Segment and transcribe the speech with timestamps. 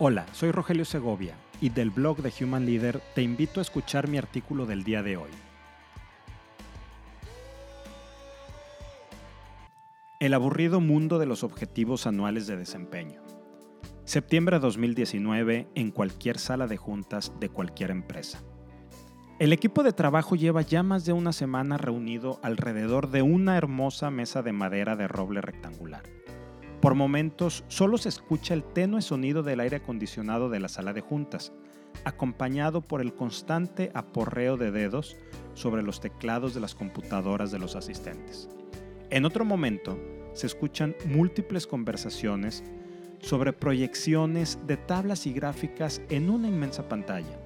[0.00, 4.16] Hola, soy Rogelio Segovia y del blog de Human Leader te invito a escuchar mi
[4.16, 5.30] artículo del día de hoy.
[10.20, 13.22] El aburrido mundo de los objetivos anuales de desempeño.
[14.04, 18.40] Septiembre de 2019 en cualquier sala de juntas de cualquier empresa.
[19.40, 24.12] El equipo de trabajo lleva ya más de una semana reunido alrededor de una hermosa
[24.12, 26.04] mesa de madera de roble rectangular.
[26.80, 31.00] Por momentos solo se escucha el tenue sonido del aire acondicionado de la sala de
[31.00, 31.52] juntas,
[32.04, 35.16] acompañado por el constante aporreo de dedos
[35.54, 38.48] sobre los teclados de las computadoras de los asistentes.
[39.10, 39.98] En otro momento,
[40.34, 42.62] se escuchan múltiples conversaciones
[43.20, 47.40] sobre proyecciones de tablas y gráficas en una inmensa pantalla.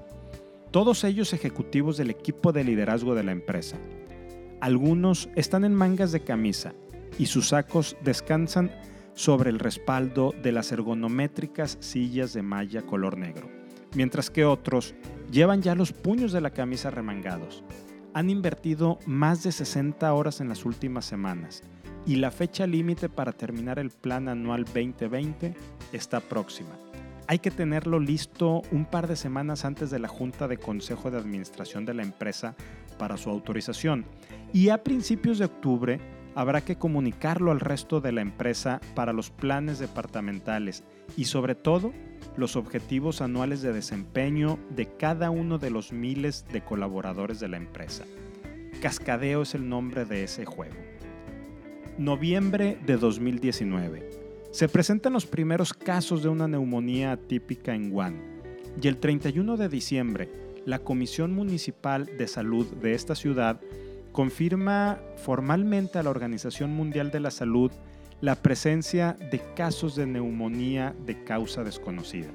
[0.70, 3.78] Todos ellos ejecutivos del equipo de liderazgo de la empresa.
[4.60, 6.74] Algunos están en mangas de camisa
[7.18, 8.70] y sus sacos descansan
[9.14, 13.48] sobre el respaldo de las ergonométricas sillas de malla color negro,
[13.94, 14.94] mientras que otros
[15.30, 17.64] llevan ya los puños de la camisa remangados.
[18.14, 21.62] Han invertido más de 60 horas en las últimas semanas
[22.06, 25.54] y la fecha límite para terminar el plan anual 2020
[25.92, 26.70] está próxima.
[27.28, 31.18] Hay que tenerlo listo un par de semanas antes de la Junta de Consejo de
[31.18, 32.56] Administración de la empresa
[32.98, 34.04] para su autorización
[34.52, 36.00] y a principios de octubre
[36.34, 40.84] habrá que comunicarlo al resto de la empresa para los planes departamentales
[41.16, 41.92] y sobre todo
[42.36, 47.56] los objetivos anuales de desempeño de cada uno de los miles de colaboradores de la
[47.56, 48.04] empresa.
[48.80, 50.76] Cascadeo es el nombre de ese juego.
[51.98, 54.10] Noviembre de 2019.
[54.50, 58.20] Se presentan los primeros casos de una neumonía atípica en Wuhan
[58.80, 60.28] y el 31 de diciembre
[60.64, 63.60] la Comisión Municipal de Salud de esta ciudad
[64.12, 67.72] confirma formalmente a la Organización Mundial de la Salud
[68.20, 72.28] la presencia de casos de neumonía de causa desconocida.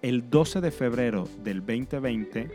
[0.00, 2.50] El 12 de febrero del 2020,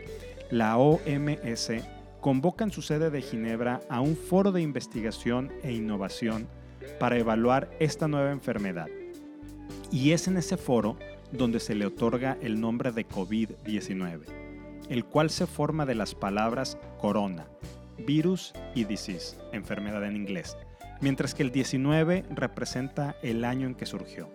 [0.50, 1.72] la OMS
[2.20, 6.46] convoca en su sede de Ginebra a un foro de investigación e innovación
[7.00, 8.88] para evaluar esta nueva enfermedad.
[9.90, 10.98] Y es en ese foro
[11.32, 14.20] donde se le otorga el nombre de COVID-19,
[14.90, 17.46] el cual se forma de las palabras corona,
[18.06, 20.56] virus y disease, enfermedad en inglés,
[21.00, 24.28] mientras que el 19 representa el año en que surgió.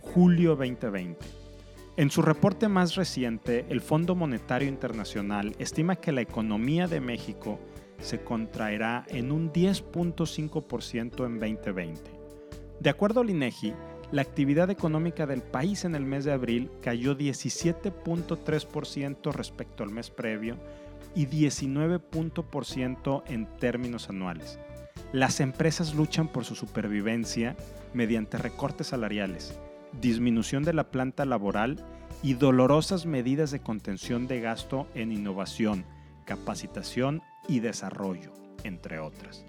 [0.00, 1.18] Julio 2020.
[1.96, 7.58] En su reporte más reciente, el Fondo Monetario Internacional estima que la economía de México
[8.00, 12.10] se contraerá en un 10.5% en 2020.
[12.80, 13.74] De acuerdo al INEGI,
[14.12, 20.10] la actividad económica del país en el mes de abril cayó 17.3% respecto al mes
[20.10, 20.56] previo
[21.14, 24.58] y 19% en términos anuales.
[25.12, 27.56] Las empresas luchan por su supervivencia
[27.94, 29.58] mediante recortes salariales,
[30.00, 31.84] disminución de la planta laboral
[32.22, 35.84] y dolorosas medidas de contención de gasto en innovación,
[36.26, 38.32] capacitación y desarrollo,
[38.62, 39.44] entre otras.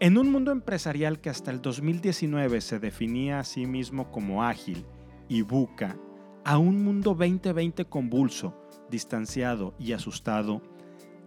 [0.00, 4.86] En un mundo empresarial que hasta el 2019 se definía a sí mismo como ágil
[5.28, 5.96] y buca,
[6.44, 10.62] a un mundo 2020 convulso, distanciado y asustado,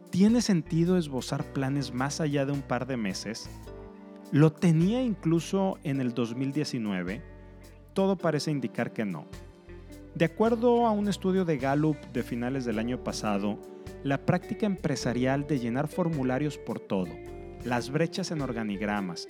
[0.10, 3.50] ¿tiene sentido esbozar planes más allá de un par de meses?
[4.32, 7.22] ¿Lo tenía incluso en el 2019?
[7.94, 9.26] Todo parece indicar que no.
[10.16, 13.60] De acuerdo a un estudio de Gallup de finales del año pasado,
[14.04, 17.10] la práctica empresarial de llenar formularios por todo,
[17.64, 19.28] las brechas en organigramas,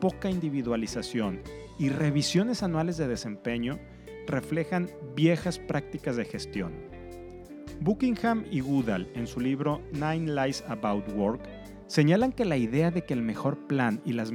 [0.00, 1.40] poca individualización
[1.78, 3.78] y revisiones anuales de desempeño
[4.26, 6.93] reflejan viejas prácticas de gestión
[7.80, 11.42] Buckingham y Goodall, en su libro Nine Lies About Work,
[11.86, 14.30] señalan que la idea de que el mejor plan y, los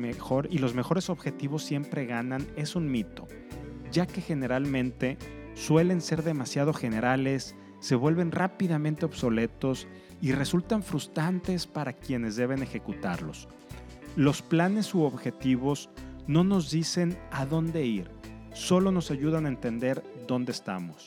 [0.76, 3.28] mejores objetivos siempre ganan es un mito,
[3.92, 5.18] ya que generalmente
[5.56, 9.88] suelen ser demasiado generales, se vuelven rápidamente obsoletos
[10.22, 13.48] y resultan frustrantes para quienes deben ejecutarlos.
[14.16, 15.90] Los planes u objetivos
[16.28, 18.12] no nos dicen a dónde ir,
[18.54, 21.06] solo nos ayudan a entender dónde estamos.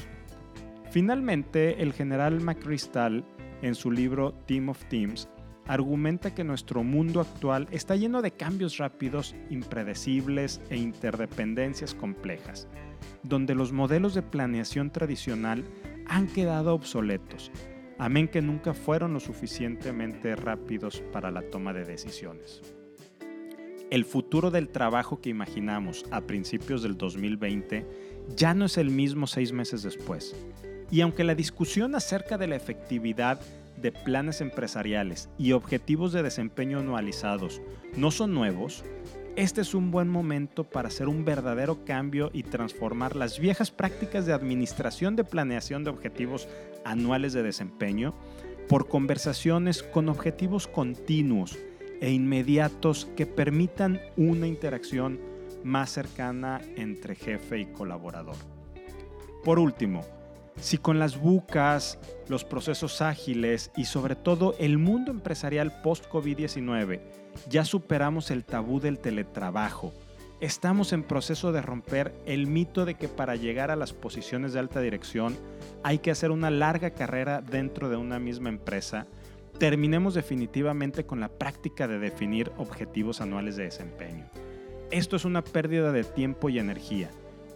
[0.93, 3.25] Finalmente, el general McChrystal,
[3.63, 5.27] en su libro Team of Teams,
[5.67, 12.69] argumenta que nuestro mundo actual está lleno de cambios rápidos, impredecibles e interdependencias complejas,
[13.23, 15.65] donde los modelos de planeación tradicional
[16.09, 17.51] han quedado obsoletos,
[17.97, 22.61] amén que nunca fueron lo suficientemente rápidos para la toma de decisiones.
[23.91, 27.87] El futuro del trabajo que imaginamos a principios del 2020
[28.37, 30.35] ya no es el mismo seis meses después
[30.93, 33.41] y aunque la discusión acerca de la efectividad
[33.79, 37.63] de planes empresariales y objetivos de desempeño anualizados
[37.97, 38.85] no son nuevos,
[39.35, 44.27] este es un buen momento para hacer un verdadero cambio y transformar las viejas prácticas
[44.27, 46.47] de administración de planeación de objetivos
[46.85, 48.15] anuales de desempeño
[48.69, 51.59] por conversaciones con objetivos continuos
[52.03, 55.19] e inmediatos que permitan una interacción
[55.65, 58.37] más cercana entre jefe y colaborador.
[59.43, 60.03] Por último,
[60.61, 67.01] si con las bucas, los procesos ágiles y sobre todo el mundo empresarial post-COVID-19
[67.49, 69.93] ya superamos el tabú del teletrabajo,
[70.41, 74.59] estamos en proceso de romper el mito de que para llegar a las posiciones de
[74.59, 75.37] alta dirección
[75.83, 79.07] hay que hacer una larga carrera dentro de una misma empresa,
[79.59, 84.27] terminemos definitivamente con la práctica de definir objetivos anuales de desempeño.
[84.91, 87.11] Esto es una pérdida de tiempo y energía.